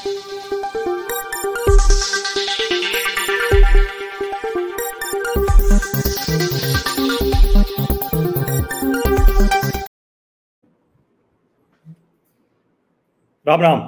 राम 0.00 0.12
राम। 13.60 13.80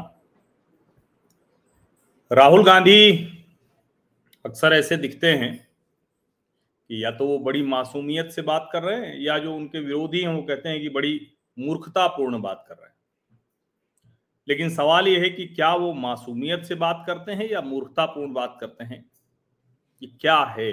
राहुल 2.33 2.65
गांधी 2.65 3.13
अक्सर 4.45 4.73
ऐसे 4.73 4.97
दिखते 4.97 5.27
हैं 5.27 5.69
कि 6.89 7.05
या 7.05 7.11
तो 7.11 7.27
वो 7.27 7.39
बड़ी 7.39 7.63
मासूमियत 7.63 8.31
से 8.31 8.43
बात 8.43 8.71
कर 8.73 8.83
रहे 8.83 8.97
हैं 8.97 9.21
या 9.21 9.39
जो 9.39 9.55
उनके 9.55 9.81
विरोधी 9.81 10.21
हैं 10.21 10.29
वो 10.29 10.43
कहते 10.43 10.69
हैं 10.69 10.81
कि 10.81 10.89
बड़ी 10.89 11.33
मूर्खतापूर्ण 11.59 12.41
बात 12.43 12.65
कर 12.69 12.75
रहे 12.75 12.87
हैं। 12.87 13.02
लेकिन 14.49 14.75
सवाल 14.75 15.09
यह 15.09 15.23
है 15.23 15.31
कि 15.31 15.47
क्या 15.47 15.75
वो 15.75 15.93
मासूमियत 15.93 16.65
से 16.65 16.75
बात 16.75 17.05
करते 17.07 17.33
हैं 17.33 17.51
या 17.51 17.61
मूर्खतापूर्ण 17.61 18.33
बात 18.33 18.59
करते 18.61 18.85
हैं? 18.85 19.11
कि 20.01 20.07
क्या 20.21 20.43
है? 20.43 20.73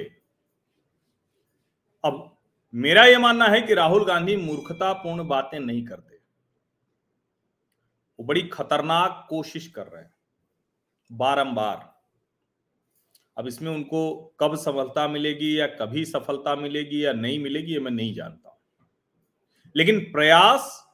अब 2.03 2.37
मेरा 2.73 3.05
यह 3.05 3.19
मानना 3.19 3.45
है 3.45 3.61
कि 3.61 3.73
राहुल 3.73 4.05
गांधी 4.05 4.35
मूर्खतापूर्ण 4.35 5.27
बातें 5.27 5.59
नहीं 5.59 5.85
करते। 5.85 6.15
वो 8.19 8.25
बड़ी 8.25 8.41
खतरनाक 8.41 9.27
कोशिश 9.29 9.67
कर 9.67 9.87
रहे 9.87 10.01
हैं, 10.01 10.13
बारंबार। 11.11 11.99
अब 13.37 13.47
इसमें 13.47 13.71
उनको 13.71 14.33
कब 14.39 14.55
सफलता 14.55 15.07
मिलेगी 15.07 15.59
या 15.59 15.67
कभी 15.67 16.05
सफलता 16.05 16.55
मिलेगी 16.55 17.05
या 17.05 17.13
नहीं 17.13 17.39
मिलेगी, 17.39 17.73
ये 17.73 17.79
मैं 17.79 17.91
नहीं 17.91 18.13
जानता। 18.13 18.61
लेकिन 19.75 19.99
प्रयास 19.99 20.88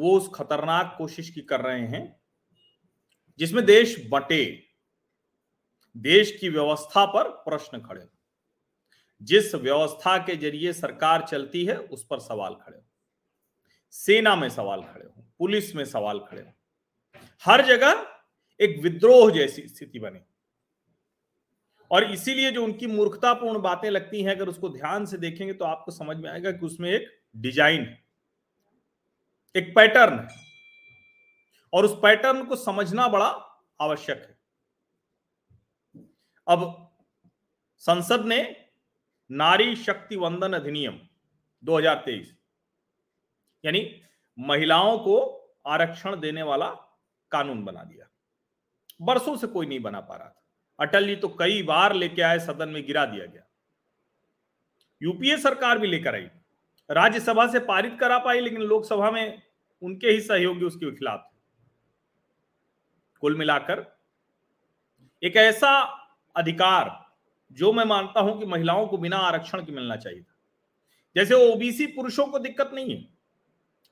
वो 0.00 0.16
उस 0.18 0.28
खतरनाक 0.34 0.94
कोशिश 0.98 1.30
की 1.30 1.40
कर 1.40 1.60
रहे 1.60 1.86
हैं, 1.88 2.20
जिसमें 3.40 3.64
देश 3.66 3.96
बटे, 4.10 4.44
देश 5.96 6.36
की 6.40 6.48
व्यवस्था 6.48 7.04
पर 7.06 7.28
प्रश्न 7.44 7.80
खड़े 7.80 8.06
जिस 9.20 9.54
व्यवस्था 9.54 10.16
के 10.18 10.36
ज़रिए 10.36 10.72
सरकार 10.72 11.26
चलती 11.28 11.64
है, 11.64 11.76
उस 11.76 12.04
पर 12.04 12.18
सवाल 12.18 12.54
खड़े 12.54 12.76
हो। 12.76 12.84
सेना 13.94 14.34
में 14.36 14.48
सवाल 14.48 14.82
खड़े 14.82 15.04
हो, 15.06 15.24
पुलिस 15.38 15.74
में 15.76 15.84
सवाल 15.84 16.18
खड़े 16.20 16.42
हो। 16.42 16.52
हर 17.44 17.64
जगह 17.66 18.06
एक 18.60 18.78
विद्रोह 18.82 19.30
जैसी 19.30 19.66
स्थिति 19.68 19.98
बनी। 19.98 20.20
और 21.90 22.04
इसीलिए 22.04 22.50
जो 22.50 22.64
उनकी 22.64 22.86
मूर्खतापूर्ण 22.86 23.60
बातें 23.62 23.88
लगती 23.90 24.22
हैं, 24.22 24.34
अगर 24.34 24.48
उसको 24.48 24.68
ध्यान 24.68 25.06
से 25.06 25.18
देखेंगे 25.18 25.52
तो 25.52 25.64
आपको 25.64 25.92
समझ 25.92 26.16
में 26.16 26.30
आएगा 26.30 26.50
कि 26.52 26.66
उसमें 26.66 26.90
एक 26.90 27.08
डिज़ाइन 27.36 27.80
है। 27.80 28.09
एक 29.56 29.74
पैटर्न 29.76 30.18
है। 30.18 30.28
और 31.72 31.84
उस 31.84 31.92
पैटर्न 32.02 32.44
को 32.44 32.56
समझना 32.56 33.08
बड़ा 33.08 33.26
आवश्यक 33.80 34.18
है। 34.18 34.40
अब 36.48 36.90
संसद 37.78 38.24
ने 38.26 38.66
नारी 39.30 39.76
शक्ति 39.76 40.16
वंदन 40.16 40.52
अधिनियम 40.52 41.00
2023 41.64 42.36
यानी 43.64 44.02
महिलाओं 44.38 44.98
को 44.98 45.40
आरक्षण 45.66 46.20
देने 46.20 46.42
वाला 46.42 46.70
कानून 47.30 47.64
बना 47.64 47.84
दिया। 47.84 48.06
बरसों 49.02 49.36
से 49.36 49.46
कोई 49.46 49.66
नहीं 49.66 49.80
बना 49.80 50.00
पा 50.00 50.16
रहा 50.16 50.28
था। 50.28 50.44
अटल 50.80 51.06
जी 51.06 51.16
तो 51.16 51.28
कई 51.28 51.62
बार 51.62 51.94
लेके 51.94 52.22
आए, 52.22 52.38
सदन 52.38 52.68
में 52.68 52.86
गिरा 52.86 53.06
दिया 53.06 53.26
गया। 53.26 53.42
यूपीए 55.02 55.38
सरकार 55.38 55.78
भी 55.78 55.86
लेकर 55.86 56.14
आई। 56.14 56.28
राज्यसभा 56.90 57.46
से 57.46 57.58
पारित 57.58 57.96
करा 58.00 58.18
पाई, 58.18 58.40
लेकिन 58.40 58.60
लोकसभा 58.60 59.10
में 59.10 59.42
उनके 59.82 60.08
ही 60.08 60.20
सहयोगी 60.20 60.64
उसके 60.64 60.90
खिलाफ 60.90 61.30
कुल 63.22 63.36
मिलाकर 63.36 63.84
एक 65.22 65.36
ऐसा 65.36 65.70
अधिकार 66.36 66.90
जो 67.52 67.72
मैं 67.72 67.84
मानता 67.84 68.20
हूँ 68.20 68.38
कि 68.38 68.46
महिलाओं 68.46 68.86
को 68.86 68.98
बिना 68.98 69.16
आरक्षण 69.16 69.64
के 69.64 69.72
मिलना 69.72 69.96
चाहिए 69.96 70.22
था। 70.22 70.36
जैसे 71.16 71.34
ओबीसी 71.52 71.86
पुरुषों 71.86 72.26
को 72.26 72.38
दिक्कत 72.38 72.70
नहीं 72.74 72.96
है। 72.96 73.08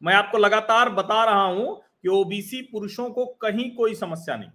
मैं 0.03 0.15
आपको 0.15 0.39
लगातार 0.39 0.89
बता 0.89 1.25
रहा 1.25 1.43
हूँ 1.43 1.77
कि 2.03 2.09
ओबीसी 2.09 2.61
पुरुषों 2.63 3.11
को 3.11 3.27
कहीं 3.27 3.71
कोई 3.77 3.95
समस्या 3.95 4.37
नहीं। 4.37 4.51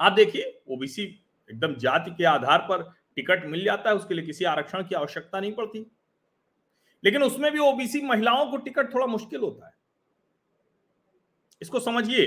आप 0.00 0.12
देखिए, 0.12 0.62
ओबीसी 0.68 1.02
एकदम 1.50 1.74
जाति 1.74 2.10
के 2.10 2.24
आधार 2.24 2.58
पर 2.58 2.82
टिकट 3.16 3.44
मिल 3.46 3.64
जाता 3.64 3.90
है, 3.90 3.96
उसके 3.96 4.14
लिए 4.14 4.26
किसी 4.26 4.44
आरक्षण 4.44 4.82
की 4.82 4.94
आवश्यकता 4.94 5.40
नहीं 5.40 5.52
पड़ती। 5.52 5.90
लेकिन 7.04 7.22
उसमें 7.22 7.50
भी 7.52 7.58
ओबीसी 7.60 8.00
महिलाओं 8.02 8.50
को 8.50 8.56
टिकट 8.58 8.94
थोड़ा 8.94 9.06
मुश्किल 9.06 9.40
होता 9.40 9.66
है। 9.66 9.74
इसको 11.62 11.80
समझिए। 11.80 12.24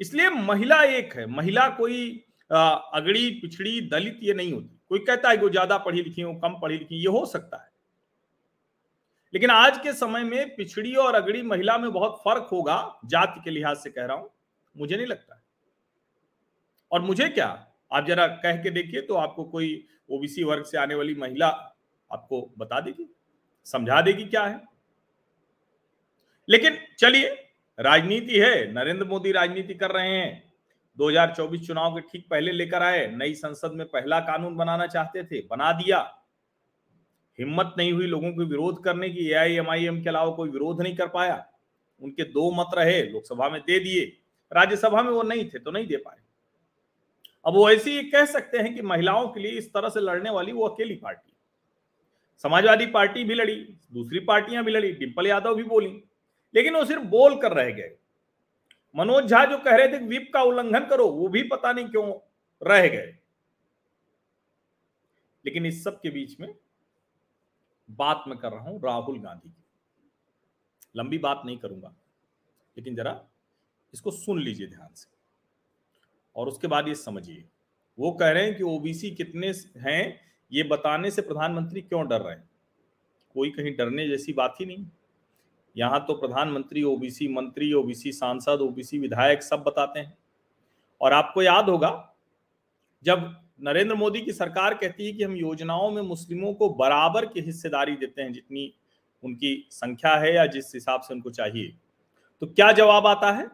इसलिए 0.00 0.28
महिला 0.30 0.82
एक 0.84 1.14
है, 1.16 1.26
महिला 1.28 1.68
कोई 1.70 2.24
अगड़ी, 2.50 3.30
पिछड़ी, 3.32 3.80
दलित 3.82 4.18
ये 4.22 4.34
नहीं 4.34 4.52
होती। 4.52 4.78
कोई 4.88 4.98
कहता 5.00 5.28
है 5.30 5.36
वो 5.36 5.48
ज़्यादा 5.50 5.78
पढ़ी 5.78 6.02
लिखी 6.02 6.22
हो, 6.22 6.32
कम 6.34 6.58
पढ़ी 6.60 6.78
लिखी, 6.78 6.96
ये 6.96 7.08
हो 7.08 7.24
सकता 7.26 7.56
है। 7.56 7.70
लेकिन 9.34 9.50
आज 9.50 9.78
के 9.82 9.92
समय 9.94 10.24
में 10.24 10.54
पिछड़ी 10.56 10.94
और 10.96 11.14
अगड़ी 11.14 11.42
महिला 11.44 11.76
में 11.78 11.90
बहुत 11.92 12.20
फ़र्क 12.24 12.48
होगा, 12.52 13.00
जाति 13.06 13.40
के 13.40 13.50
लिहाज 13.50 13.76
से 13.76 13.90
कह 13.90 14.04
रहा 14.04 14.16
हूँ, 14.16 14.30
मुझे 14.76 14.96
नहीं 14.96 15.06
लगता 15.06 15.40
और 16.92 17.00
मुझे 17.00 17.28
क्या, 17.28 17.46
आप 17.92 18.06
जरा 18.06 18.26
कह 18.26 18.62
के 18.62 18.70
देखिए 18.70 19.00
तो 19.00 19.14
आपको 19.16 19.44
कोई 19.46 19.84
ओबीसी 20.10 20.44
वर्ग 20.44 20.64
से 20.64 20.78
आने 20.78 20.94
वाली 20.94 21.14
महिला 21.16 21.48
आपको 22.10 22.40
बता 22.58 22.80
देगी। 22.80 23.08
समझा 23.64 24.00
देगी 24.00 24.24
क्या 24.24 24.44
है? 24.44 24.60
लेकिन 26.48 26.78
चलिए, 26.98 27.28
राजनीति 27.80 28.38
है, 28.38 28.72
नरेंद्र 28.72 29.04
मोदी 29.04 29.32
राजनीति 29.32 29.74
कर 29.74 29.90
रहे 29.90 30.08
हैं। 30.08 30.52
2024 30.96 31.66
चुनाव 31.66 31.94
के 31.94 32.00
ठीक 32.00 32.26
पहले 32.30 32.52
लेकर 32.52 32.82
आए, 32.82 33.06
नई 33.06 33.34
संसद 33.34 33.72
में 33.72 33.86
पहला 33.86 34.20
कानून 34.20 34.56
बनाना 34.56 34.86
चाहते 34.86 35.24
थे, 35.24 35.40
बना 35.40 35.72
दिया। 35.72 36.18
हिम्मत 37.38 37.74
नहीं 37.78 37.92
हुई 37.92 38.06
लोगों 38.06 38.32
को 38.32 38.44
विरोध 38.44 38.84
करने 38.84 39.10
की 39.10 39.28
एआईएमआईएम 39.28 40.02
के 40.02 40.08
अलावा 40.08 40.34
कोई 40.34 40.48
विरोध 40.48 40.82
नहीं 40.82 40.96
कर 40.96 41.08
पाया। 41.08 41.46
उनके 42.00 42.24
दो 42.24 42.50
मत 42.50 42.70
रहे, 42.74 43.02
लोकसभा 43.02 43.48
में 43.48 43.60
दे 43.60 43.78
दिए, 43.78 44.16
राज्यसभा 44.52 45.02
में 45.02 45.10
वो 45.10 45.22
नहीं 45.22 45.48
थे 45.48 45.58
तो 45.58 45.70
नहीं 45.70 45.86
दे 45.86 45.96
पाए। 45.96 46.16
अब 47.46 47.54
वो 47.54 47.70
ऐसे 47.70 47.90
ही 47.90 48.10
कह 48.10 48.24
सकते 48.24 48.58
हैं 48.58 48.74
कि 48.74 48.82
महिलाओं 48.82 49.28
के 49.28 49.40
लिए 49.40 49.52
इस 49.52 49.72
तरह 49.72 49.88
से 49.88 50.00
लड़ने 50.00 50.30
वाली 50.30 50.52
वो 50.52 50.66
अकेली 50.66 50.94
पार्टी 50.94 51.31
समाजवादी 52.44 52.86
पार्टी 52.86 53.24
भी 53.24 53.34
लड़ी, 53.34 53.54
दूसरी 53.92 54.20
पार्टियाँ 54.20 54.64
भी 54.64 54.72
लड़ी 54.72 54.92
डिम्पल 54.94 55.26
यादव 55.26 55.54
भी 55.54 55.62
बोली, 55.64 56.02
लेकिन 56.54 56.76
वो 56.76 56.84
सिर्फ़ 56.84 57.02
बोल 57.08 57.40
कर 57.40 57.52
रह 57.52 57.70
गए। 57.70 57.96
मनोज 58.94 59.24
झा 59.24 59.44
जो 59.44 59.58
कह 59.58 59.76
रहे 59.76 59.88
थे 59.88 59.98
विप 59.98 60.30
का 60.34 60.42
उल्लंघन 60.42 60.86
करो, 60.86 61.06
वो 61.08 61.28
भी 61.28 61.42
पता 61.42 61.72
नहीं 61.72 61.88
क्यों 61.88 62.12
रह 62.62 62.88
गए। 62.88 63.18
लेकिन 65.44 65.66
इस 65.66 65.82
सब 65.84 66.00
के 66.00 66.10
बीच 66.10 66.38
में 66.40 66.54
बात 67.88 68.24
मैं 68.28 68.38
कर 68.38 68.52
रहा 68.52 68.70
हूँ 68.70 68.80
राहुल 68.82 69.18
गांधी 69.20 69.48
की। 69.48 69.62
लंबी 70.96 71.18
बात 71.18 71.42
नहीं 71.46 71.56
करूँगा, 71.58 71.94
लेकिन 72.76 72.94
जरा 72.96 73.20
इसको 73.94 74.10
सुन 74.10 74.40
लीजिए 74.42 74.66
ध्यान 74.66 74.94
से। 74.94 75.10
और 76.36 76.48
उसके 76.48 76.66
बाद 76.66 76.88
ये 76.88 76.94
समझिए, 76.94 77.44
वो 77.98 78.12
कह 78.12 78.30
रहे 78.30 78.44
हैं 78.44 78.56
कि 78.56 78.62
ओबीसी 78.64 79.10
कितने 79.10 79.52
हैं 79.78 80.31
ये 80.52 80.62
बताने 80.62 81.10
से 81.10 81.22
प्रधानमंत्री 81.22 81.80
क्यों 81.80 82.06
डर 82.08 82.20
रहे 82.20 82.34
हैं? 82.34 82.50
कोई 83.34 83.50
कहीं 83.50 83.76
डरने 83.76 84.08
जैसी 84.08 84.32
बात 84.32 84.54
ही 84.60 84.66
नहीं। 84.66 84.86
यहाँ 85.76 86.04
तो 86.06 86.14
प्रधानमंत्री, 86.14 86.82
ओबीसी 86.82 87.28
मंत्री, 87.28 87.72
ओबीसी 87.72 88.12
सांसद, 88.12 88.60
ओबीसी 88.60 88.98
विधायक 88.98 89.42
सब 89.42 89.62
बताते 89.62 90.00
हैं। 90.00 90.18
और 91.00 91.12
आपको 91.12 91.42
याद 91.42 91.68
होगा, 91.68 92.14
जब 93.04 93.36
नरेंद्र 93.62 93.94
मोदी 93.94 94.20
की 94.20 94.32
सरकार 94.32 94.74
कहती 94.74 95.06
है 95.06 95.12
कि 95.12 95.22
हम 95.24 95.36
योजनाओं 95.36 95.90
में 95.90 96.02
मुस्लिमों 96.02 96.54
को 96.54 96.68
बराबर 96.68 97.26
की 97.26 97.40
हिस्सेदारी 97.40 97.96
देते 97.96 98.22
हैं, 98.22 98.32
जितनी 98.32 98.72
उनकी 99.22 99.68
संख्या 99.70 100.14
है 100.16 100.34
या 100.34 100.46
जिस 100.46 100.74
हिसाब 100.74 101.00
से 101.00 101.14
उनको 101.14 101.30
चाहिए 101.30 101.74
तो 102.42 102.46
क्या 102.46 102.72
जवाब 102.72 103.06
आता 103.06 103.30
है? 103.32 103.46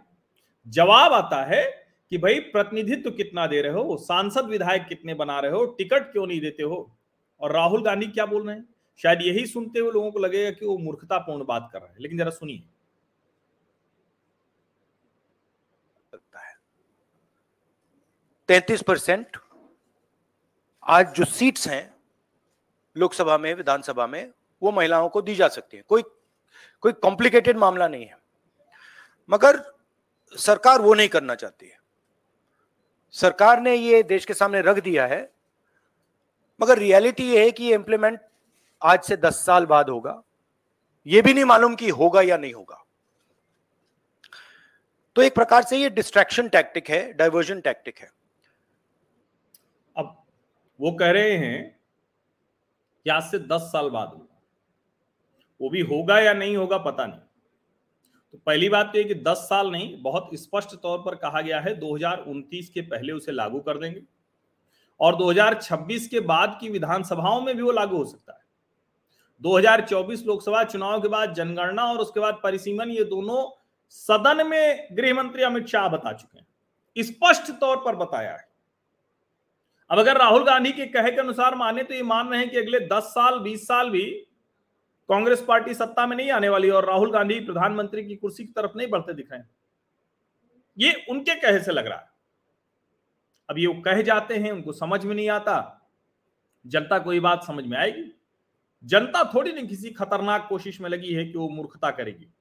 जवाब 0.68 1.12
आता 1.12 1.44
है 1.44 1.87
कि 2.10 2.18
भाई 2.18 2.40
प्रतिनिधित्व 2.40 3.10
कितना 3.10 3.46
दे 3.46 3.62
रहे 3.62 3.72
हो, 3.72 3.96
सांसद 3.96 4.44
विधायक 4.44 4.86
कितने 4.88 5.14
बना 5.14 5.40
रहे 5.40 5.50
हो, 5.50 5.66
टिकट 5.66 6.12
क्यों 6.12 6.26
नहीं 6.26 6.40
देते 6.40 6.62
हो? 6.62 6.98
और 7.40 7.52
राहुल 7.52 7.84
गांधी 7.84 8.06
क्या 8.06 8.26
बोल 8.26 8.46
रहे 8.46 8.56
हैं? 8.56 8.74
शायद 8.96 9.18
यही 9.22 9.46
सुनते 9.46 9.80
हुए 9.80 9.90
लोगों 9.90 10.10
को 10.10 10.18
लगेगा 10.18 10.50
कि 10.50 10.66
वो 10.66 10.78
मूर्खतापूर्ण 10.78 11.44
बात 11.44 11.70
कर 11.72 11.80
रहे 11.80 11.88
हैं, 11.88 11.96
लेकिन 12.00 12.18
जरा 12.18 12.30
सुनिए। 12.30 12.62
तैतीस 18.48 18.82
परसेंट 18.82 19.36
आज 20.86 21.14
जो 21.14 21.24
सीट्स 21.24 21.68
हैं 21.68 21.94
लोकसभा 22.96 23.38
में, 23.38 23.54
विधानसभा 23.54 24.06
में, 24.06 24.32
वो 24.62 24.72
महिलाओं 24.72 25.08
को 25.08 25.22
दी 25.22 25.34
जा 25.34 25.48
सकती 25.48 25.76
है। 25.76 25.82
कोई 25.82 26.02
कोई 26.80 26.92
कॉम्प्लिकेटेड 26.92 27.56
मामला 27.56 27.88
नहीं 27.88 28.06
है। 28.06 28.18
मगर 29.30 29.74
सरकार 30.32 30.80
वो 30.80 30.94
नहीं 30.94 31.08
करना 31.08 31.34
चाहती 31.34 31.66
है। 31.66 31.77
सरकार 33.14 33.60
ने 33.60 33.74
ये 33.74 34.02
देश 34.02 34.24
के 34.24 34.34
सामने 34.34 34.60
रख 34.60 34.78
दिया 34.78 35.06
है, 35.06 35.30
मगर 36.60 36.78
रियलिटी 36.78 37.24
ये 37.24 37.44
है 37.44 37.50
कि 37.50 37.64
ये 37.64 37.74
इंप्लीमेंट 37.74 38.20
आज 38.82 39.04
से 39.04 39.16
दस 39.16 39.44
साल 39.46 39.66
बाद 39.66 39.90
होगा। 39.90 40.22
ये 41.06 41.22
भी 41.22 41.34
नहीं 41.34 41.44
मालूम 41.44 41.74
कि 41.74 41.88
होगा 41.88 42.22
या 42.22 42.36
नहीं 42.36 42.52
होगा। 42.54 42.84
तो 45.16 45.22
एक 45.22 45.34
प्रकार 45.34 45.62
से 45.62 45.76
ये 45.76 45.90
डिस्ट्रैक्शन 45.90 46.48
टैक्टिक 46.48 46.88
है 46.90 47.12
डाइवर्जन 47.12 47.60
टैक्टिक 47.60 47.98
है। 47.98 48.10
अब 49.96 50.16
वो 50.80 50.92
कह 50.92 51.10
रहे 51.10 51.36
हैं 51.36 51.78
कि 53.06 53.10
आज 53.10 53.22
से 53.22 53.38
दस 53.38 53.70
साल 53.72 53.90
बाद 53.90 54.08
होगा। 54.08 54.40
वो 55.60 55.70
भी 55.70 55.80
होगा 55.80 56.18
या 56.18 56.32
नहीं 56.32 56.56
होगा 56.56 56.78
पता 56.78 57.06
नहीं। 57.06 57.20
तो 58.32 58.38
पहली 58.46 58.68
बात 58.68 58.86
तो 58.86 58.98
ये 58.98 59.04
कि 59.04 59.14
दस 59.14 59.46
साल 59.48 59.70
नहीं, 59.70 60.02
बहुत 60.02 60.30
स्पष्ट 60.34 60.74
तौर 60.76 60.98
पर 60.98 61.14
कहा 61.14 61.40
गया 61.40 61.60
है 61.60 61.78
2029 61.80 62.68
के 62.68 62.80
पहले 62.80 63.12
उसे 63.12 63.32
लागू 63.32 63.60
कर 63.60 63.78
देंगे 63.78 64.02
और 65.00 65.16
2026 65.16 66.06
के 66.06 66.20
बाद 66.20 66.58
की 66.60 66.68
विधानसभाओं 66.70 67.40
में 67.40 67.54
भी 67.56 67.62
वो 67.62 67.72
लागू 67.72 67.96
हो 67.96 68.04
सकता 68.04 68.32
है। 68.32 68.40
2024 69.42 70.26
लोकसभा 70.26 70.62
चुनाव 70.64 71.00
के 71.02 71.08
बाद 71.08 71.34
जनगणना 71.34 71.84
और 71.84 71.98
उसके 71.98 72.20
बाद 72.20 72.40
परिसीमन, 72.42 72.90
ये 72.90 73.04
दोनों 73.04 73.44
सदन 73.88 74.46
में 74.46 74.88
गृह 74.92 75.14
मंत्री 75.14 75.42
अमित 75.42 75.66
शाह 75.66 75.88
बता 75.88 76.12
चुके 76.12 76.38
हैं। 76.38 76.46
स्पष्ट 76.96 77.50
तौर 77.50 77.76
पर 77.76 77.96
बताया 77.96 78.32
है। 78.32 78.46
अब 79.90 79.98
अगर 79.98 80.16
राहुल 80.16 80.44
गांधी 80.44 80.72
के 80.72 80.86
कहे 80.86 81.10
के 81.10 81.20
अनुसार 81.20 81.54
माने 81.54 81.82
तो 81.82 81.94
ये 81.94 82.02
मान 82.02 82.28
रहे 82.28 82.40
हैं 82.40 82.50
कि 82.50 82.58
अगले 82.58 82.80
10 82.88 83.04
साल 83.04 83.38
20 83.40 83.66
साल 83.66 83.90
भी 83.90 84.04
कांग्रेस 85.08 85.44
पार्टी 85.48 85.74
सत्ता 85.74 86.06
में 86.06 86.16
नहीं 86.16 86.30
आने 86.30 86.48
वाली 86.48 86.70
और 86.70 86.84
राहुल 86.84 87.12
गांधी 87.12 87.40
प्रधानमंत्री 87.40 88.04
की 88.04 88.16
कुर्सी 88.16 88.44
की 88.44 88.52
तरफ़ 88.52 88.70
नहीं 88.76 88.88
बढ़ते 88.88 89.14
दिख 89.14 89.32
रहे 89.32 89.40
हैं। 89.40 89.50
ये 90.78 91.06
उनके 91.10 91.34
कहे 91.34 91.60
से 91.60 91.72
लग 91.72 91.86
रहा 91.86 91.98
है। 91.98 92.08
अब 93.50 93.58
ये 93.58 93.66
वो 93.66 93.82
कह 93.82 94.02
जाते 94.02 94.36
हैं, 94.36 94.52
उनको 94.52 94.72
समझ 94.72 95.04
में 95.04 95.14
नहीं 95.14 95.30
आता। 95.30 95.86
जनता 96.66 96.98
को 96.98 97.12
ये 97.12 97.20
बात 97.20 97.44
समझ 97.44 97.64
में 97.64 97.78
आएगी। 97.78 98.12
जनता 98.84 99.32
थोड़ी 99.34 99.52
नहीं 99.52 99.68
किसी 99.68 99.90
खतरनाक 99.90 100.46
कोशिश 100.48 100.80
में 100.80 100.90
लगी 100.90 101.12
है 101.12 101.26
कि 101.26 101.38
वो 101.38 101.48
मूर्खता 101.48 101.90
करेगी। 101.90 102.32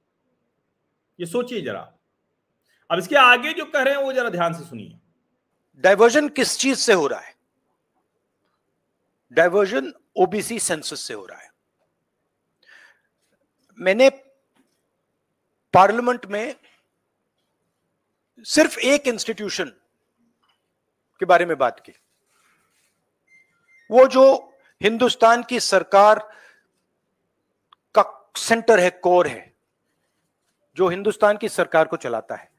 ये 1.20 1.26
सोचिए 1.26 1.60
जरा। 1.60 1.92
अब 2.90 2.98
इसके 2.98 3.16
आगे 3.16 3.52
जो 3.52 3.64
कह 3.64 3.82
रहे 3.82 3.94
हैं, 3.94 4.02
वो 4.02 4.12
जरा 4.12 4.30
ध्यान 4.30 4.52
से 4.52 4.64
सुनिए। 4.64 4.98
डाइवर्जन 5.76 6.28
किस 6.28 6.58
चीज़ 6.58 6.78
से 6.78 6.92
हो 6.92 7.06
रहा 7.06 7.20
है? 7.20 7.34
डाइवर्जन 9.32 9.92
ओबीसी 10.16 10.58
सेंसस 10.58 11.00
से 11.00 11.14
हो 11.14 11.26
रहा 11.26 11.38
है। 11.38 11.47
मैंने 13.80 14.10
पार्लियामेंट 15.74 16.26
में 16.26 16.56
सिर्फ़ 18.40 18.78
एक 18.78 19.08
इंस्टीट्यूशन 19.08 19.64
के 21.18 21.24
बारे 21.24 21.46
में 21.46 21.58
बात 21.58 21.82
की। 21.86 21.92
वो 23.90 24.06
जो 24.06 24.52
हिंदुस्तान 24.82 25.42
की 25.42 25.60
सरकार 25.60 26.18
का 27.98 28.30
सेंटर 28.36 28.80
है, 28.80 28.90
कोर 28.90 29.26
है, 29.26 29.54
जो 30.76 30.88
हिंदुस्तान 30.88 31.36
की 31.36 31.48
सरकार 31.48 31.84
को 31.84 31.96
चलाता 31.96 32.34
है। 32.34 32.52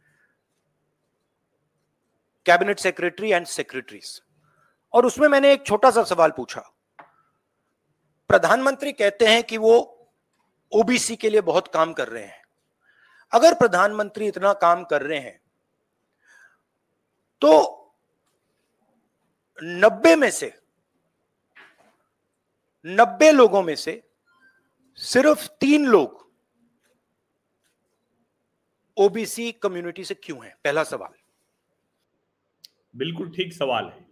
Cabinet 2.46 2.80
secretary 2.80 3.32
and 3.32 3.46
secretaries. 3.46 4.22
और 4.94 5.06
उसमें 5.06 5.28
मैंने 5.28 5.54
एक 5.54 5.66
छोटा 5.66 5.92
सा 5.92 6.04
सवाल 6.04 6.32
पूछा। 6.32 6.62
प्रधानमंत्री 8.28 8.92
कहते 8.92 9.28
हैं 9.28 9.44
कि 9.44 9.58
वो 9.58 9.96
ओबीसी 10.72 11.16
के 11.16 11.30
लिए 11.30 11.42
बहुत 11.42 11.68
काम 11.68 11.94
कर 11.94 12.08
रहे 12.08 12.24
हैं। 12.24 12.44
अगर 13.32 13.54
प्रधानमंत्री 13.54 14.28
इतना 14.28 14.54
काम 14.54 14.84
कर 14.84 15.02
रहे 15.02 15.20
हैं 15.20 15.40
तो 17.42 17.52
नब्बे 19.60 20.16
में 20.16 20.30
से, 20.32 20.54
नब्बे 22.86 23.32
लोगों 23.32 23.62
में 23.64 23.76
से 23.76 24.02
सिर्फ़ 25.00 25.48
तीन 25.62 25.86
लोग 25.86 26.28
ओबीसी 28.98 29.52
कम्युनिटी 29.54 30.04
से 30.04 30.14
क्यों 30.14 30.44
हैं? 30.46 30.54
पहला 30.64 30.84
सवाल। 30.84 31.14
बिल्कुल 32.96 33.30
ठीक 33.32 33.54
सवाल 33.54 33.86
है। 33.86 34.06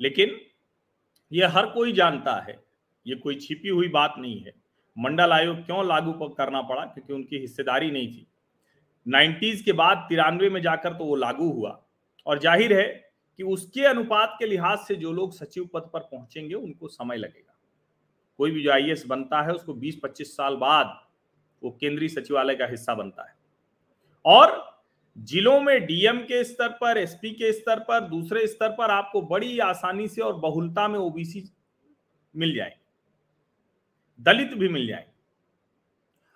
लेकिन 0.00 0.40
यह 1.32 1.56
हर 1.56 1.66
कोई 1.66 1.92
जानता 1.92 2.40
है 2.42 2.58
यह 3.06 3.20
कोई 3.22 3.38
छिपी 3.40 3.68
हुई 3.68 3.88
बात 3.88 4.14
नहीं 4.18 4.40
है। 4.44 4.61
मंडल 4.98 5.32
आयोग 5.32 5.56
क्यों 5.56 5.86
लागू 5.86 6.12
करना 6.28 6.62
पड़ा? 6.62 6.84
क्योंकि 6.84 7.12
उनकी 7.12 7.38
हिस्सेदारी 7.38 7.90
नहीं 7.90 8.08
थी। 8.08 8.26
नाइन्टीज 9.06 9.62
के 9.62 9.72
बाद 9.72 10.06
तिरानवे 10.08 10.50
में 10.50 10.60
जाकर 10.62 10.92
तो 10.92 11.04
वो 11.04 11.16
लागू 11.16 11.50
हुआ। 11.50 11.82
और 12.26 12.38
ज़ाहिर 12.38 12.72
है 12.72 13.12
कि 13.38 13.42
उसके 13.42 13.84
अनुपात 13.84 14.36
के 14.38 14.46
लिहाज 14.46 14.78
से 14.78 14.94
जो 14.94 15.12
लोग 15.12 15.32
सचिव 15.32 15.68
पद 15.74 15.90
पर 15.92 16.00
पहुँचेंगे, 16.00 16.54
उनको 16.54 16.88
समय 16.88 17.16
लगेगा। 17.16 17.54
कोई 18.38 18.50
भी 18.50 18.62
जो 18.62 18.72
आई 18.72 18.94
बनता 19.06 19.42
है, 19.42 19.52
उसको 19.52 19.74
20-25 19.74 20.36
साल 20.36 20.56
बाद 20.56 21.00
वो 21.62 21.70
केंद्रीय 21.70 22.08
सचिवालय 22.08 22.54
का 22.54 22.66
हिस्सा 22.66 22.94
बनता 22.94 23.28
है। 23.28 23.34
और 24.24 24.72
जिलों 25.18 25.60
में 25.60 25.86
डीएम 25.86 26.18
के 26.18 26.44
स्तर 26.44 26.68
पर, 26.68 26.98
एसपी 26.98 27.30
के 27.30 27.52
स्तर 27.52 27.78
पर, 27.78 28.00
दूसरे 28.00 28.46
स्तर 28.46 28.68
पर 28.68 28.90
आपको 28.90 29.22
बड़ी 29.22 29.58
आसानी 29.58 30.08
से 30.08 30.22
और 30.22 30.36
बहुलता 30.36 30.88
में 30.88 30.98
ओबीसी 30.98 31.44
मिल 32.36 32.54
जाएँगे। 32.54 32.81
दलित 34.20 34.54
भी 34.54 34.68
मिल 34.68 34.86
जाएँगे 34.86 35.12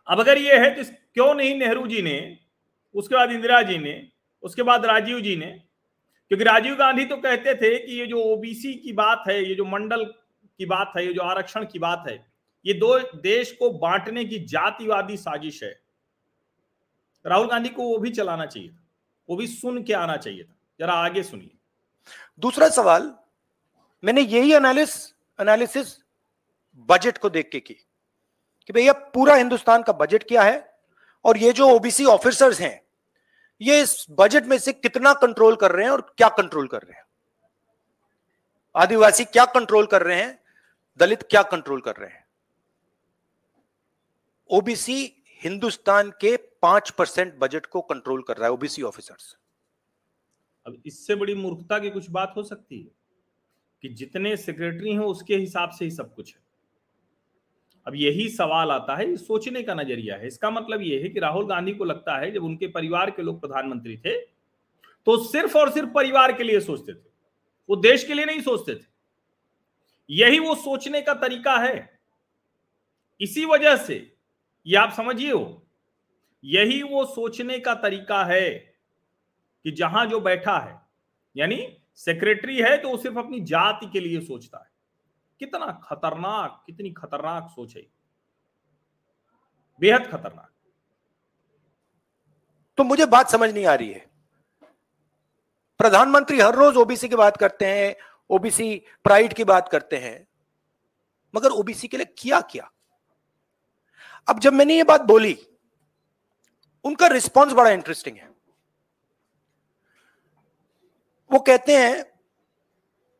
अब 0.08 0.20
अगर 0.20 0.38
ये 0.38 0.58
है 0.58 0.70
तो 0.74 0.90
क्यों 1.14 1.34
नहीं 1.34 1.58
नेहरू 1.58 1.86
जी 1.86 2.02
ने, 2.02 2.38
उसके 2.94 3.14
बाद 3.14 3.30
इंदिरा 3.30 3.62
जी 3.62 3.78
ने, 3.78 4.08
उसके 4.42 4.62
बाद 4.62 4.86
राजीव 4.86 5.20
जी 5.20 5.36
ने? 5.36 5.62
क्योंकि 6.28 6.44
राजीव 6.44 6.74
गांधी 6.74 7.04
तो 7.04 7.16
कहते 7.16 7.54
थे 7.54 7.86
कि 7.86 7.92
ये 7.92 8.06
जो 8.06 8.22
ओबीसी 8.22 8.74
की 8.74 8.92
बात 8.92 9.24
है, 9.28 9.48
ये 9.48 9.54
जो 9.54 9.64
मंडल 9.64 10.04
की 10.58 10.66
बात 10.66 10.92
है, 10.96 11.06
ये 11.06 11.12
जो 11.12 11.22
आरक्षण 11.22 11.64
की 11.64 11.78
बात 11.78 12.04
है, 12.08 12.26
ये 12.66 12.74
दो 12.74 12.98
देश 12.98 13.52
को 13.52 13.70
बांटने 13.70 14.24
की 14.24 14.38
जातिवादी 14.38 15.16
साजिश 15.16 15.62
है। 15.62 15.80
राहुल 17.26 17.48
गांधी 17.48 17.68
को 17.68 17.82
वो 17.82 17.98
भी 17.98 18.10
चलाना 18.10 18.46
चाहिए 18.46 18.68
था, 18.68 18.86
वो 19.28 19.36
भी 19.36 19.46
सुन 19.46 19.82
के 19.82 19.92
आना 19.92 20.16
चाहिए 20.16 20.44
था। 20.44 20.56
जरा 20.80 20.92
आगे 20.92 21.22
सुनिए। 21.22 21.50
दूसरा 22.40 22.68
सवाल, 22.68 23.14
मैंने 24.04 24.20
यही 24.20 24.52
एनालिस 24.52 25.14
एनालिसिस 25.40 26.05
बजट 26.76 27.18
को 27.18 27.30
देख 27.30 27.48
के 27.52 27.60
की 27.60 27.74
कि 28.66 28.72
भैया 28.72 28.92
पूरा 28.92 29.34
हिंदुस्तान 29.34 29.82
का 29.82 29.92
बजट 29.92 30.28
क्या 30.28 30.42
है? 30.42 30.78
और 31.24 31.38
ये 31.38 31.52
जो 31.52 31.68
ओबीसी 31.68 32.04
ऑफिसर्स 32.04 32.60
हैं, 32.60 32.82
ये 33.60 33.80
इस 33.80 34.06
बजट 34.10 34.46
में 34.46 34.58
से 34.58 34.72
कितना 34.72 35.12
कंट्रोल 35.12 35.56
कर 35.56 35.72
रहे 35.72 35.84
हैं 35.84 35.92
और 35.92 36.14
क्या 36.18 36.28
कंट्रोल 36.28 36.68
कर 36.68 36.82
रहे 36.82 36.96
हैं? 36.96 37.04
आदिवासी 38.76 39.24
क्या 39.24 39.44
कंट्रोल 39.44 39.86
कर 39.86 40.02
रहे 40.02 40.22
हैं? 40.22 40.38
दलित 41.00 41.22
क्या 41.22 41.42
कंट्रोल 41.42 41.80
कर 41.80 41.96
रहे 41.96 42.10
हैं? 42.10 42.26
ओबीसी 44.50 45.22
हिंदुस्तान 45.42 46.10
के 46.10 46.36
पाँच 46.36 46.90
परसेंट 46.90 47.34
बजट 47.38 47.66
को 47.66 47.80
कंट्रोल 47.80 48.22
कर 48.22 48.36
रहा 48.36 48.46
है 48.46 48.52
ओबीसी 48.52 48.82
ऑफिसर्स 48.82 49.36
अब 50.66 50.82
इससे 50.86 51.14
बड़ी 51.14 51.34
मूर्खता 51.34 51.78
की 51.78 51.90
कुछ 51.90 52.10
बात 52.10 52.34
हो 52.36 52.42
सकती 52.42 52.78
है 52.78 52.90
कि 53.82 53.88
जितने 53.88 54.36
सेक्रेटरी 54.36 54.92
हैं 54.92 55.00
उसके 55.00 55.36
हिसाब 55.36 55.70
से 55.70 55.84
ही 55.84 55.90
सब 55.90 56.14
कुछ 56.14 56.34
है। 56.36 56.45
अब 57.86 57.94
यही 57.94 58.28
सवाल 58.28 58.70
आता 58.70 58.94
है 58.96 59.14
सोचने 59.16 59.62
का 59.62 59.74
नज़रिया 59.74 60.16
है। 60.16 60.26
इसका 60.26 60.50
मतलब 60.50 60.82
यह 60.82 61.02
है 61.02 61.08
कि 61.08 61.20
राहुल 61.20 61.46
गांधी 61.46 61.72
को 61.72 61.84
लगता 61.84 62.16
है, 62.16 62.30
जब 62.32 62.44
उनके 62.44 62.66
परिवार 62.68 63.10
के 63.10 63.22
लोग 63.22 63.40
प्रधानमंत्री 63.40 63.96
थे 63.96 64.18
तो 65.06 65.16
सिर्फ़ 65.24 65.56
और 65.58 65.70
सिर्फ़ 65.70 65.88
परिवार 65.90 66.32
के 66.32 66.44
लिए 66.44 66.60
सोचते 66.60 66.92
थे। 66.92 67.08
वो 67.68 67.76
देश 67.76 68.04
के 68.04 68.14
लिए 68.14 68.24
नहीं 68.24 68.40
सोचते 68.40 68.74
थे। 68.74 68.84
यही 70.10 70.38
वो 70.38 70.54
सोचने 70.54 71.00
का 71.02 71.14
तरीका 71.14 71.56
है। 71.56 71.98
इसी 73.20 73.44
वजह 73.44 73.76
से, 73.76 73.94
ये 74.66 74.76
आप 74.76 74.92
समझिए 74.92 75.32
हो 75.32 75.62
यही 76.44 76.82
वो 76.82 77.04
सोचने 77.04 77.58
का 77.58 77.74
तरीका 77.74 78.24
है 78.24 78.50
कि 79.64 79.70
जहाँ 79.70 80.04
जो 80.06 80.20
बैठा 80.20 80.58
है, 80.58 80.80
यानी 81.36 81.66
सेक्रेटरी 81.96 82.56
है 82.56 82.76
तो 82.76 82.88
वो 82.88 82.96
सिर्फ़ 82.96 83.18
अपनी 83.18 83.40
जाति 83.42 83.86
के 83.86 84.00
लिए 84.00 84.20
सोचता 84.20 84.58
है। 84.58 84.70
कितना 85.40 85.66
खतरनाक, 85.84 86.62
कितनी 86.66 86.90
खतरनाक 86.90 87.50
सोच 87.50 87.76
है 87.76 87.86
बेहद 89.80 90.06
खतरनाक। 90.06 90.52
तो 92.78 92.84
मुझे 92.84 93.06
बात 93.06 93.28
समझ 93.28 93.50
नहीं 93.50 93.66
आ 93.66 93.74
रही 93.74 93.92
है। 93.92 94.10
प्रधानमंत्री 95.78 96.40
हर 96.40 96.54
रोज 96.54 96.76
ओबीसी 96.76 97.08
की 97.08 97.16
बात 97.16 97.36
करते 97.36 97.66
हैं 97.66 97.96
ओबीसी 98.30 98.84
प्राइड 99.04 99.32
की 99.32 99.44
बात 99.44 99.68
करते 99.68 99.96
हैं। 99.96 100.28
मगर 101.34 101.50
ओबीसी 101.50 101.88
के 101.88 101.96
लिए 101.96 102.14
किया 102.18 102.40
क्या? 102.40 102.70
अब 104.28 104.38
जब 104.38 104.52
मैंने 104.52 104.76
ये 104.76 104.84
बात 104.84 105.00
बोली, 105.00 105.46
उनका 106.84 107.06
रिस्पॉन्स 107.06 107.52
बड़ा 107.52 107.70
इंटरेस्टिंग 107.70 108.16
है। 108.16 108.28
वो 111.30 111.38
कहते 111.38 111.76
हैं 111.76 112.04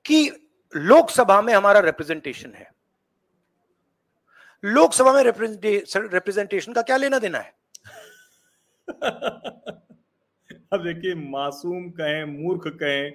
कि 0.04 0.45
लोकसभा 0.76 1.42
में 1.42 1.54
हमारा 1.54 1.80
रिप्रेजेंटेशन 1.80 2.54
है। 2.54 2.73
लोकसभा 4.64 5.12
में 5.12 5.23
रिप्रेजेंटेशन 5.96 6.73
का 6.73 6.82
क्या 6.82 6.96
लेना 6.96 7.18
देना 7.18 7.38
है? 7.38 7.54
अब 10.73 10.85
देखिए, 10.85 11.14
मासूम 11.14 11.90
कहें, 11.90 12.25
मूर्ख 12.25 12.62
कहें, 12.66 13.12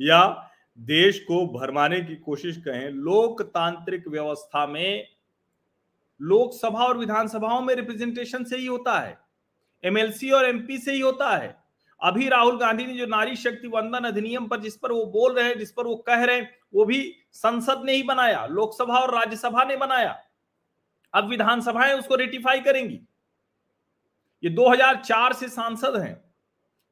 या 0.00 0.50
देश 0.78 1.20
को 1.20 1.58
भरमाने 1.58 2.00
की 2.00 2.16
कोशिश 2.16 2.56
कहें, 2.56 2.90
लोकतांत्रिक 2.90 4.08
व्यवस्था 4.08 4.66
में 4.66 5.08
लोकसभा 6.22 6.84
और 6.84 6.98
विधानसभाओं 6.98 7.60
में 7.60 7.74
रिप्रेजेंटेशन 7.74 8.44
से 8.44 8.56
ही 8.56 8.66
होता 8.66 9.00
है। 9.00 9.18
एमएलसी 9.84 10.30
और 10.30 10.44
एमपी 10.44 10.78
से 10.78 10.92
ही 10.92 11.00
होता 11.00 11.36
है। 11.36 11.59
अभी 12.02 12.28
राहुल 12.28 12.58
गांधी 12.58 12.86
ने 12.86 12.94
जो 12.94 13.06
नारी 13.06 13.36
शक्ति 13.36 13.68
वंदन 13.68 14.04
अधिनियम 14.04 14.46
पर 14.46 14.60
जिस 14.60 14.76
पर 14.76 14.92
वो 14.92 15.06
बोल 15.06 15.34
रहे 15.34 15.48
हैं, 15.48 15.58
जिस 15.58 15.72
पर 15.72 15.84
वो 15.84 15.96
कह 15.96 16.24
रहे 16.24 16.36
हैं, 16.36 16.58
वो 16.74 16.84
भी 16.84 17.16
संसद 17.32 17.82
ने 17.84 17.92
ही 17.92 18.02
बनाया, 18.02 18.46
लोकसभा 18.46 18.98
और 18.98 19.14
राज्यसभा 19.14 19.64
ने 19.64 19.76
बनाया। 19.76 20.22
अब 21.14 21.28
विधानसभाएँ 21.28 21.92
उसको 21.94 22.14
रेटिफाई 22.14 22.60
करेंगी। 22.60 23.00
ये 24.44 24.50
2004 24.50 25.32
से 25.32 25.48
सांसद 25.48 25.96
हैं 25.96 26.34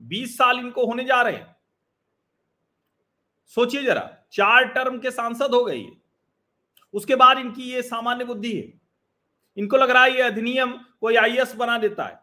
20 0.03 0.39
साल 0.39 0.59
इनको 0.59 0.87
होने 0.87 1.05
जा 1.05 1.23
रहे 1.23 1.33
हैं। 1.33 1.57
सोचिए 3.47 3.83
जरा, 3.83 4.11
चार 4.33 4.65
टर्म 4.65 4.99
के 4.99 5.11
सांसद 5.11 5.55
हो 5.55 5.65
गए 5.65 5.87
उसके 6.95 7.15
बाद 7.15 7.39
इनकी 7.39 7.63
ये 7.63 7.83
सामान्य 7.83 8.25
बुद्धि 8.25 8.57
है। 8.57 8.81
इनको 9.57 9.77
लग 9.77 9.91
रहा 9.91 10.05
है 10.05 10.15
ये 10.15 10.23
अधिनियम 10.23 10.73
कोई 11.01 11.17
आई 11.17 11.39
बना 11.57 11.79
देता 11.79 12.05
है। 12.05 12.21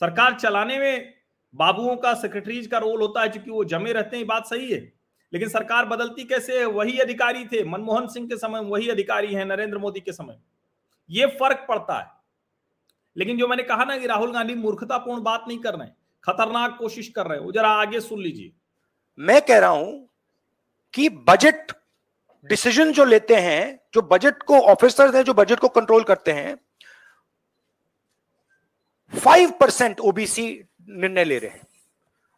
सरकार 0.00 0.34
चलाने 0.34 0.78
में 0.78 1.21
बाबुओं 1.54 1.96
का 1.96 2.14
सेक्रेटरीज 2.14 2.66
का 2.66 2.78
रोल 2.78 3.00
होता 3.00 3.22
है 3.22 3.28
क्योंकि 3.28 3.50
वो 3.50 3.64
जमे 3.64 3.92
रहते 3.92 4.16
हैं 4.16 4.26
बात 4.26 4.46
सही 4.46 4.72
है। 4.72 4.92
लेकिन 5.32 5.48
सरकार 5.48 5.84
बदलती 5.84 6.24
कैसे 6.24 6.58
है, 6.58 6.64
वही 6.64 6.98
अधिकारी 6.98 7.44
थे। 7.44 7.64
मनमोहन 7.64 8.06
सिंह 8.06 8.28
के 8.28 8.36
समय 8.36 8.60
वही 8.60 8.88
अधिकारी 8.88 9.34
हैं, 9.34 9.44
नरेंद्र 9.44 9.78
मोदी 9.78 10.00
के 10.00 10.12
समय 10.12 10.38
ये 11.10 11.26
फ़र्क 11.26 11.66
पड़ता 11.68 11.98
है। 12.00 12.10
लेकिन 13.16 13.38
जो 13.38 13.48
मैंने 13.48 13.62
कहा 13.62 13.84
ना 13.84 13.96
कि 13.98 14.06
राहुल 14.06 14.32
गांधी 14.32 14.54
मूर्खतापूर्ण 14.54 15.22
बात 15.22 15.44
नहीं 15.48 15.58
कर 15.58 15.74
रहे 15.74 15.86
हैं, 15.86 15.96
खतरनाक 16.24 16.76
कोशिश 16.78 17.08
कर 17.08 17.26
रहे 17.26 17.38
हैं 17.38 17.52
जरा 17.52 17.68
आगे 17.68 18.00
सुन 18.00 18.20
लीजिए। 18.20 18.52
मैं 19.18 19.40
कह 19.42 19.58
रहा 19.58 19.70
हूँ 19.70 20.08
कि 20.94 21.08
बजट 21.08 21.72
डिसीज़न 22.44 22.92
जो 22.92 23.04
लेते 23.04 23.36
हैं, 23.36 23.80
जो 23.94 24.02
बजट 24.02 24.42
को 24.42 24.60
ऑफिसर्स 24.60 25.14
हैं, 25.14 25.22
जो 25.22 25.34
बजट 25.34 25.58
को 25.58 25.68
कंट्रोल 25.68 26.04
करते 26.04 26.32
हैं 26.32 26.56
फाइव 29.12 29.50
परसेंट 29.50 30.00
ओबीसी 30.00 30.64
निर्णय 30.88 31.24
ले 31.24 31.38
रहे 31.38 31.50
हैं। 31.50 31.66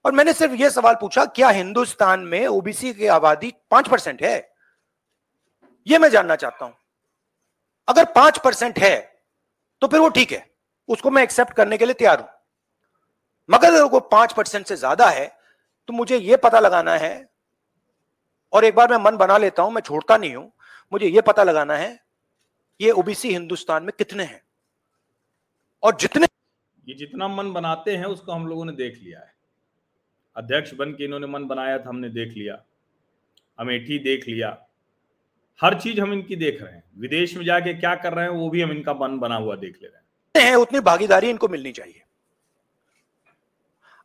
और 0.05 0.13
मैंने 0.13 0.33
सिर्फ़ 0.33 0.55
यह 0.55 0.69
सवाल 0.71 0.95
पूछा, 0.95 1.25
क्या 1.27 1.49
हिंदुस्तान 1.51 2.21
में 2.23 2.47
ओबीसी 2.47 2.93
की 2.95 3.07
आबादी 3.09 3.53
पाँच 3.71 3.89
परसेंट 3.89 4.23
है? 4.23 4.53
यह 5.87 5.99
मैं 5.99 6.09
जानना 6.11 6.37
चाहता 6.37 6.65
हूँ। 6.65 6.75
अगर 7.89 8.05
पाँच 8.13 8.39
परसेंट 8.39 8.79
है 8.79 8.97
तो 9.83 9.87
फिर 9.89 10.01
वो 10.01 10.09
ठीक 10.09 10.33
है। 10.33 10.47
उसको 10.89 11.11
मैं 11.11 11.23
एक्सेप्ट 11.23 11.53
करने 11.53 11.79
के 11.79 11.85
लिए 11.85 11.95
तैयार 11.95 12.21
हूँ। 12.21 12.29
मगर 13.49 13.69
अगर 13.69 13.83
वो 13.85 14.01
पाँच 14.03 14.33
परसेंट 14.33 14.67
से 14.67 14.77
ज़्यादा 14.77 15.09
है 15.09 15.27
तो 15.89 15.93
मुझे 15.93 16.17
यह 16.19 16.37
पता 16.37 16.61
लगाना 16.61 16.93
है, 16.95 17.29
और 18.53 18.65
एक 18.65 18.75
बार 18.75 18.91
मैं 18.91 18.99
मन 19.01 19.17
बना 19.17 19.37
लेता 19.39 19.63
हूँ, 19.63 19.73
मैं 19.73 19.81
छोड़ता 19.83 20.17
नहीं 20.17 20.35
हूँ, 20.35 20.51
मुझे 20.93 21.07
यह 21.07 21.21
पता 21.23 21.43
लगाना 21.43 21.75
है, 21.75 21.99
ये 22.81 22.91
ओबीसी 22.93 23.33
हिंदुस्तान 23.33 23.83
में 23.83 23.93
कितने 23.99 24.25
हैं? 24.25 24.41
और 25.83 25.97
जितने 25.97 26.27
ये 26.89 26.95
जितना 26.95 27.29
मन 27.29 27.53
बनाते 27.53 27.97
हैं 27.97 28.05
उसको 28.05 28.33
हम 28.33 28.47
लोगों 28.47 28.65
ने 28.65 28.73
देख 28.73 29.01
लिया 29.03 29.21
है। 29.21 29.35
अध्यक्ष 30.37 30.75
बन 30.75 30.93
के 30.93 31.05
इन्होंने 31.05 31.27
मन 31.27 31.45
बनाया 31.45 31.79
था 31.79 31.89
हमने 31.89 32.09
देख 32.09 32.33
लिया। 32.37 32.63
अमेठी 33.59 33.99
देख 33.99 34.29
लिया। 34.29 34.67
हर 35.61 35.81
चीज़ 35.81 36.01
हम 36.01 36.13
इनकी 36.13 36.37
देख 36.37 36.63
रहे 36.63 36.73
हैं। 36.73 36.85
विदेश 36.99 37.37
में 37.37 37.45
जाके 37.45 37.75
क्या 37.75 37.95
कर 37.95 38.13
रहे 38.13 38.25
हैं 38.25 38.33
वो 38.33 38.51
भी 38.51 38.63
हम 38.63 38.71
इनका 38.71 38.95
मन 38.95 39.19
बना 39.19 39.37
हुआ 39.37 39.57
देख 39.57 39.79
ले 39.83 39.89
रहे 39.89 40.45
हैं 40.45 40.57
उतनी 40.57 40.81
भागीदारी 40.81 41.31
इनको 41.31 41.49
मिलनी 41.49 41.73
चाहिए। 41.73 42.03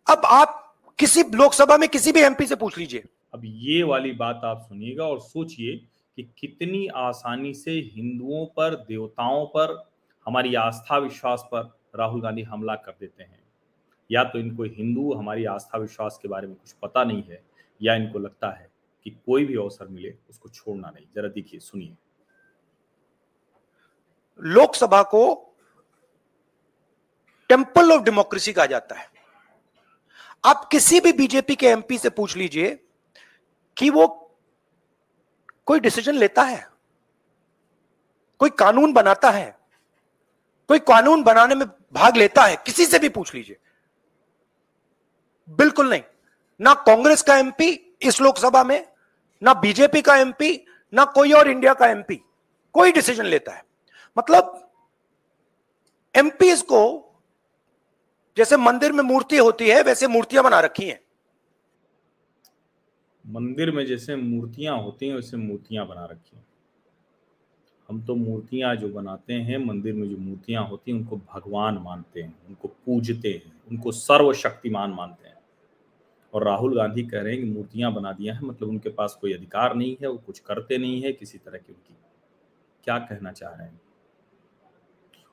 अब 0.10 0.22
आप 0.26 0.76
किसी 1.00 1.24
लोकसभा 1.24 1.78
में 1.78 1.90
किसी 1.90 2.12
भी 2.12 2.20
एमपी 2.20 2.46
से 2.46 2.56
पूछ 2.56 2.78
लीजिए। 2.78 3.04
अब 3.34 3.42
ये 3.46 3.84
वाली 3.84 4.12
बात 4.12 4.42
आप 4.44 4.60
सुनिएगा 4.70 5.04
और 5.04 5.20
सोचिए 5.20 5.78
कि 6.16 6.34
कितनी 6.38 6.88
आसानी 6.88 7.54
से 7.54 7.72
हिंदुओं 7.72 8.46
पर 8.46 8.76
देवताओं 8.76 9.46
पर 9.46 9.90
हमारी 10.26 10.56
आस्था 10.56 10.98
विश्वास 10.98 11.44
पर 11.46 11.79
राहुल 11.94 12.22
गांधी 12.22 12.42
हमला 12.42 12.76
कर 12.76 12.96
देते 13.00 13.24
हैं। 13.24 13.42
या 14.10 14.24
तो 14.24 14.40
इनको 14.40 14.64
हिंदू 14.64 15.14
हमारी 15.14 15.46
आस्था 15.46 15.78
विश्वास 15.78 16.20
के 16.22 16.28
बारे 16.28 16.48
में 16.48 16.56
कुछ 16.56 16.72
पता 16.74 17.04
नहीं 17.04 17.24
है, 17.24 17.42
या 17.82 17.96
इनको 17.96 18.20
लगता 18.20 18.52
है 18.52 18.70
कि 19.06 19.10
कोई 19.10 19.46
भी 19.46 19.56
अवसर 19.56 19.88
मिले, 19.88 20.14
उसको 20.30 20.50
छोड़ना 20.50 20.90
नहीं। 20.90 21.06
जरा 21.16 21.28
देखिए, 21.28 21.60
सुनिए। 21.60 21.96
लोकसभा 24.40 25.02
को 25.04 25.22
टेंपल 27.50 27.92
ऑफ़ 27.92 28.04
डेमोक्रेसी 28.04 28.54
कहा 28.54 28.66
जाता 28.66 28.96
है। 28.96 29.08
आप 30.44 30.68
किसी 30.72 31.00
भी 31.00 31.14
बीजेपी 31.14 31.56
के 31.56 31.68
एमपी 31.68 31.98
से 31.98 32.10
पूछ 32.10 32.36
लीजिए 32.38 32.76
कि 33.78 33.90
वो 33.90 34.08
कोई 35.68 35.80
डिसीज़न 35.80 36.16
लेता 36.16 36.44
है, 36.44 36.68
कोई 38.40 38.50
कानून 38.50 38.94
बनाता 38.94 39.30
है 39.30 39.59
कोई 40.70 40.80
कानून 40.80 41.24
बनाने 41.24 41.56
में 41.56 41.68
भाग 41.94 42.18
लेता 42.18 42.44
है, 42.44 42.56
किसी 42.56 42.86
से 42.86 43.00
भी 43.00 43.10
पूछ 43.10 43.36
लीजिए। 43.36 43.58
बिल्कुल 45.50 45.90
नहीं। 45.90 46.02
ना 46.62 46.74
कांग्रेस 46.74 47.22
का 47.22 47.38
एमपी 47.38 47.70
इस 48.02 48.22
लोकसभा 48.22 48.64
में, 48.64 48.88
ना 49.44 49.54
बीजेपी 49.54 50.02
का 50.02 50.16
एमपी, 50.16 50.66
ना 50.94 51.06
कोई 51.06 51.32
और 51.32 51.50
इंडिया 51.50 51.74
का 51.74 51.88
एमपी, 51.88 52.16
कोई 52.74 52.92
डिसीज़न 52.92 53.26
लेता 53.26 53.52
है। 53.52 53.64
मतलब 54.18 54.72
एमपी 56.16 56.56
को 56.56 57.06
जैसे 58.38 58.58
मंदिर 58.58 58.92
में 58.92 59.04
मूर्ति 59.04 59.38
होती 59.38 59.70
है, 59.70 59.82
वैसे 59.84 60.08
मूर्तियाँ 60.08 60.44
बना 60.44 60.60
रखी 60.60 60.86
हैं। 60.86 61.00
मंदिर 63.28 63.72
में 63.72 63.86
जैसे 63.86 64.16
मूर्तियाँ 64.16 64.78
होती 64.78 65.08
हैं, 65.08 65.16
वैसे 65.16 65.38
मूर्तियाँ 65.38 65.88
बना 65.88 66.06
रखी 66.06 66.38
हैं। 66.38 66.46
हम 67.90 68.02
तो 68.02 68.16
मूर्तियाँ 68.16 68.76
जो 68.76 68.90
बनाते 68.90 69.34
हैं, 69.34 69.58
मंदिर 69.58 69.94
में 69.94 70.10
जो 70.10 70.18
मूर्तियाँ 70.18 70.68
होती 70.68 70.92
हैं, 70.92 71.00
उनको 71.00 71.18
भगवान 71.18 71.78
मानते 71.78 72.22
हैं, 72.22 72.48
उनको 72.48 72.68
पूजते 72.68 73.44
हैं, 73.46 73.64
उनको 73.72 73.92
सर्वशक्तिमान 73.92 74.92
मानते 74.92 75.28
हैं। 75.28 75.36
और 76.34 76.44
राहुल 76.44 76.76
गांधी 76.76 77.04
कह 77.04 77.22
रहे 77.22 77.36
हैं 77.36 77.44
कि 77.44 77.50
मूर्तियाँ 77.50 77.94
बना 77.94 78.12
दिया 78.12 78.34
है 78.34 78.42
मतलब 78.42 78.70
उनके 78.70 78.90
पास 78.90 79.18
कोई 79.22 79.34
अधिकार 79.34 79.76
नहीं 79.76 79.98
है, 80.02 80.08
वो 80.08 80.18
कुछ 80.18 80.40
करते 80.40 80.78
नहीं 80.78 81.02
है 81.02 81.14
किसी 81.14 81.38
तरह 81.38 81.58
की 81.58 81.74
उनकी। 81.74 81.96
क्या 82.84 83.00
कहना 83.00 83.32
चाह 83.32 83.54
रहे 83.54 83.68
हैं? 83.68 83.82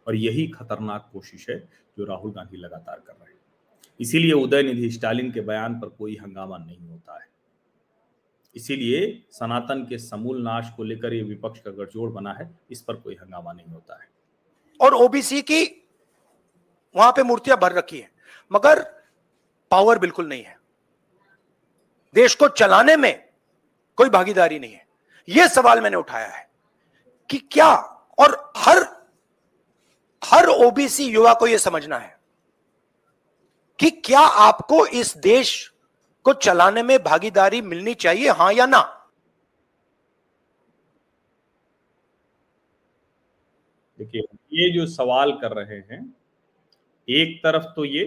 और 0.07 0.15
यही 0.15 0.49
खतरनाक 0.49 1.11
कोशिश 1.13 1.51
है 1.51 1.69
जो 1.99 2.05
राहुल 2.05 2.33
गांधी 2.33 2.57
लगातार 2.57 3.03
कर 3.07 3.13
रहे 3.13 3.33
हैं। 3.33 3.41
इसीलिए 4.01 4.33
उदय 4.33 4.63
निधि 4.63 4.91
स्टालिन 4.91 5.33
के 5.33 5.41
बयान 5.41 5.81
पर 5.81 5.89
कोई 5.89 6.17
हंगामा 6.17 6.59
नहीं 6.59 6.89
होता 6.89 7.21
है। 7.21 7.36
इसीलिए 8.57 9.23
सनातन 9.31 9.83
के 9.85 9.99
समूल 9.99 10.43
नाश 10.43 10.71
को 10.77 10.85
लेकर 10.85 11.15
ये 11.15 11.23
विपक्ष 11.23 11.61
का 11.61 11.71
गठजोड़ 11.71 12.11
बना 12.11 12.33
है, 12.33 12.51
इस 12.71 12.83
पर 12.83 12.95
कोई 12.95 13.15
हंगामा 13.15 13.53
नहीं 13.53 13.67
होता 13.67 14.01
है। 14.03 14.09
और 14.81 14.95
ओबीसी 14.95 15.43
की 15.43 15.65
वहाँ 16.95 17.13
पे 17.13 17.23
मूर्तियाँ 17.23 17.59
भर 17.59 17.73
रखी 17.73 17.99
है, 17.99 18.11
मगर 18.53 18.83
पावर 19.71 19.99
बिल्कुल 19.99 20.29
नहीं 20.29 20.43
है। 20.43 20.57
देश 22.15 22.35
को 22.35 22.49
चलाने 22.49 22.97
में 22.97 23.29
कोई 23.99 24.09
भागीदारी 24.09 24.59
नहीं 24.59 24.73
है। 24.73 24.87
यह 25.29 25.47
सवाल 25.49 25.81
मैंने 25.81 25.97
उठाया 25.97 26.27
है 26.27 26.49
कि 27.31 27.39
क्या 27.53 27.73
और 28.19 28.53
हर 28.57 28.85
हर 30.23 30.47
ओबीसी 30.47 31.05
युवा 31.05 31.33
को 31.35 31.47
यह 31.47 31.59
समझना 31.59 31.99
है 31.99 32.19
कि 33.79 33.91
क्या 33.91 34.21
आपको 34.21 34.87
इस 34.87 35.17
देश 35.17 35.73
को 36.27 36.33
चलाने 36.35 36.83
में 36.83 36.99
भागीदारी 37.03 37.61
मिलनी 37.63 37.95
चाहिए, 37.97 38.29
हाँ 38.31 38.53
या 38.53 38.67
ना? 38.67 38.81
देखिए, 43.99 44.23
ये 44.53 44.71
जो 44.73 44.87
सवाल 44.87 45.33
कर 45.33 45.53
रहे 45.53 45.77
हैं, 45.91 46.01
एक 47.09 47.39
तरफ़ 47.45 47.65
तो 47.77 47.85
ये 47.85 48.05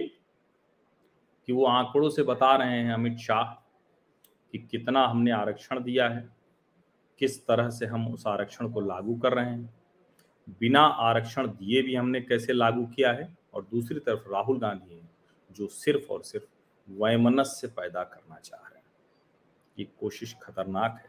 कि 1.48 1.52
वो 1.52 1.64
आंकड़ों 1.66 2.10
से 2.10 2.22
बता 2.22 2.54
रहे 2.56 2.78
हैं 2.78 2.92
अमित 2.94 3.18
शाह 3.18 3.44
कि 4.54 4.58
कितना 4.60 5.06
हमने 5.06 5.30
आरक्षण 5.30 5.82
दिया 5.82 6.08
है, 6.08 6.28
किस 7.20 7.40
तरह 7.46 7.70
से 7.70 7.86
हम 7.86 8.06
उस 8.08 8.26
आरक्षण 8.26 8.68
को 8.68 8.80
लागू 8.80 9.14
कर 9.14 9.34
रहे 9.34 9.44
हैं, 9.46 9.74
बिना 10.60 10.82
आरक्षण 11.08 11.46
दिए 11.48 11.82
भी 11.82 11.94
हमने 11.94 12.20
कैसे 12.20 12.52
लागू 12.52 12.86
किया 12.86 13.12
है, 13.12 13.28
और 13.54 13.66
दूसरी 13.72 13.98
तरफ़ 13.98 14.32
राहुल 14.32 14.58
गांधी 14.58 14.94
हैं, 14.94 15.10
जो 15.50 15.66
सिर्फ़ 15.68 16.12
और 16.12 16.22
सिर्फ़ 16.22 16.46
वैमनस्य 16.90 17.68
पैदा 17.68 18.02
करना 18.04 18.38
चाह 18.38 18.60
रहे 18.60 18.78
हैं। 18.78 18.84
ये 19.76 19.86
कोशिश 20.00 20.34
खतरनाक 20.42 20.98
है। 20.98 21.08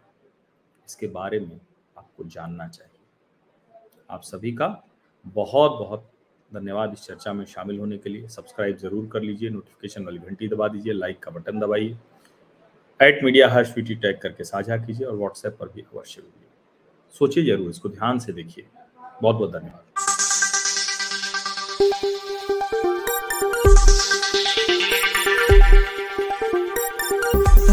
इसके 0.87 1.07
बारे 1.09 1.39
में 1.39 1.59
आपको 1.97 2.23
जानना 2.25 2.67
चाहिए। 2.67 2.89
आप 4.09 4.21
सभी 4.23 4.51
का 4.51 4.67
बहुत 5.35 5.71
बहुत 5.79 6.07
धन्यवाद 6.51 6.93
इस 6.93 7.05
चर्चा 7.05 7.33
में 7.33 7.43
शामिल 7.45 7.79
होने 7.79 7.97
के 7.97 8.09
लिए। 8.09 8.27
सब्सक्राइब 8.27 8.77
ज़रूर 8.77 9.07
कर 9.07 9.21
लीजिए 9.21 9.49
नोटिफिकेशन 9.49 10.05
वाली 10.05 10.17
घंटी 10.19 10.47
दबा 10.47 10.67
दीजिए 10.67 10.93
लाइक 10.93 11.19
का 11.23 11.31
बटन 11.31 11.59
दबाइए। 11.59 11.97
एट 12.99 13.23
मीडिया 13.23 13.49
हर 13.49 13.63
वीटी 13.75 13.95
टैग 13.95 14.19
करके 14.21 14.43
साझा 14.43 14.77
कीजिए 14.77 15.07
और 15.07 15.15
व्हाट्सएप 15.15 15.57
पर 15.59 15.69
भी 15.69 15.81
अवश्य 15.83 16.23
सोचिए 17.15 17.43
ज़रूर, 17.45 17.69
इसको 17.69 17.89
ध्यान 17.89 18.19
से 18.19 18.33
देखिए। 18.33 18.67
बहुत 19.21 19.35
बहुत 19.35 19.51
धन्यवाद। 19.51 20.10